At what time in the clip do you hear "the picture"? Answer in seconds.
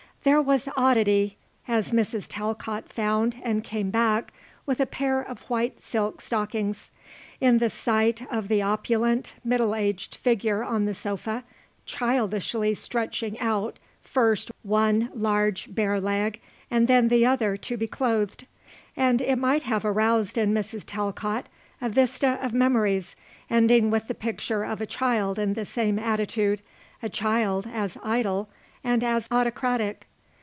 24.07-24.63